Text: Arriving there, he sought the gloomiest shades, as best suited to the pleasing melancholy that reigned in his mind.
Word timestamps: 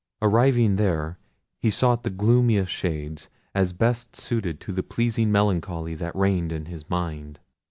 Arriving 0.19 0.77
there, 0.77 1.19
he 1.59 1.69
sought 1.69 2.01
the 2.01 2.09
gloomiest 2.09 2.71
shades, 2.71 3.29
as 3.53 3.71
best 3.71 4.15
suited 4.15 4.59
to 4.59 4.71
the 4.73 4.81
pleasing 4.81 5.31
melancholy 5.31 5.93
that 5.93 6.15
reigned 6.15 6.51
in 6.51 6.65
his 6.65 6.89
mind. 6.89 7.39